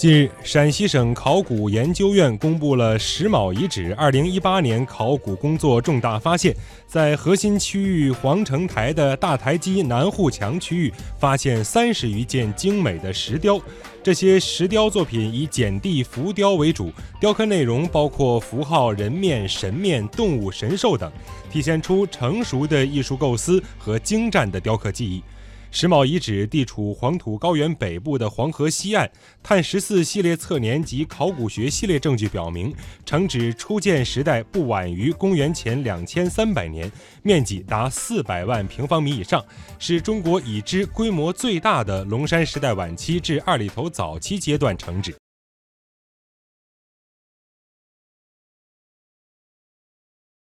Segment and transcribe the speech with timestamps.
[0.00, 13.60] 近日，陕西省考古研究院公布了石峁遗址2018年考古工作重大发现，在核心区域皇城台的大台基南护墙区域，发现三十余件精美的石雕。
[14.02, 16.90] 这些石雕作品以简地浮雕为主，
[17.20, 21.12] 雕刻内容包括符号、人面、神面、动物、神兽等，
[21.52, 25.22] 体现出成熟的艺术构思和精湛的雕刻技艺。
[25.72, 29.08] 石峁遗址地处黄土高原北部的黄河西岸，
[29.42, 32.74] 碳十四系列测年及考古学系列证据表明，
[33.06, 36.90] 城址初建时代不晚于公元前两千三百年，
[37.22, 39.44] 面积达四百万平方米以上，
[39.78, 45.14] 是中国已知规模最大的龙山时代晚期至二里头早期阶段城址。